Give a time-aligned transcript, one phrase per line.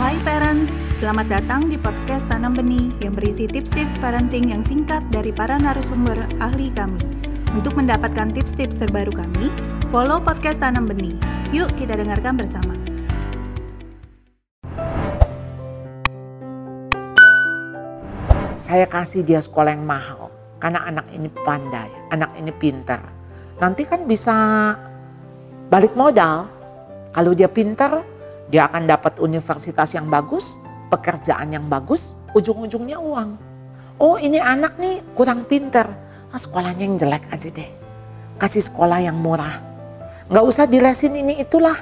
[0.00, 5.36] Hai parents, selamat datang di podcast Tanam Benih yang berisi tips-tips parenting yang singkat dari
[5.36, 6.96] para narasumber ahli kami.
[7.52, 9.52] Untuk mendapatkan tips-tips terbaru kami,
[9.92, 11.12] follow podcast Tanam Benih.
[11.52, 12.72] Yuk kita dengarkan bersama.
[18.56, 23.04] Saya kasih dia sekolah yang mahal karena anak ini pandai, anak ini pintar.
[23.60, 24.72] Nanti kan bisa
[25.68, 26.48] balik modal.
[27.12, 28.00] Kalau dia pintar,
[28.52, 30.60] dia akan dapat universitas yang bagus,
[30.92, 33.40] pekerjaan yang bagus, ujung-ujungnya uang.
[33.96, 35.88] Oh ini anak nih kurang pintar,
[36.28, 37.70] ah, sekolahnya yang jelek aja deh.
[38.36, 39.56] Kasih sekolah yang murah.
[40.28, 41.80] Nggak usah dilesin ini itulah.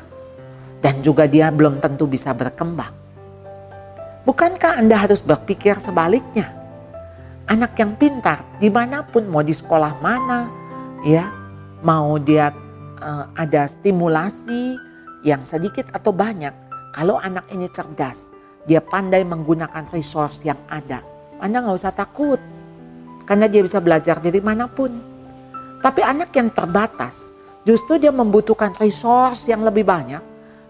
[0.78, 2.94] Dan juga dia belum tentu bisa berkembang.
[4.22, 6.54] Bukankah Anda harus berpikir sebaliknya?
[7.50, 10.46] Anak yang pintar, di mana pun mau di sekolah mana,
[11.02, 11.26] ya
[11.82, 12.54] mau dia
[13.02, 14.89] uh, ada stimulasi
[15.26, 16.52] yang sedikit atau banyak.
[16.90, 18.34] Kalau anak ini cerdas,
[18.66, 21.00] dia pandai menggunakan resource yang ada.
[21.40, 22.40] Anda nggak usah takut,
[23.24, 24.90] karena dia bisa belajar dari mana pun.
[25.80, 30.20] Tapi anak yang terbatas, justru dia membutuhkan resource yang lebih banyak.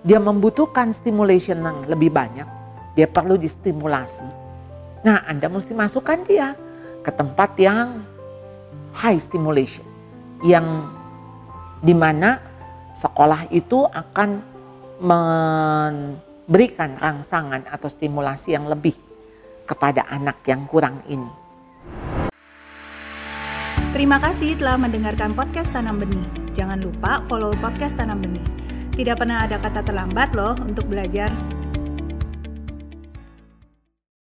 [0.04, 2.46] Dia membutuhkan stimulation yang lebih banyak.
[2.94, 4.28] Dia perlu distimulasi.
[5.04, 6.52] Nah Anda mesti masukkan dia
[7.00, 8.04] ke tempat yang
[8.92, 9.84] high stimulation.
[10.44, 10.88] Yang
[11.80, 12.40] di mana
[13.00, 14.44] sekolah itu akan
[15.00, 18.92] memberikan rangsangan atau stimulasi yang lebih
[19.64, 21.32] kepada anak yang kurang ini.
[23.96, 26.28] Terima kasih telah mendengarkan podcast Tanam Benih.
[26.52, 28.44] Jangan lupa follow podcast Tanam Benih.
[28.94, 31.32] Tidak pernah ada kata terlambat loh untuk belajar.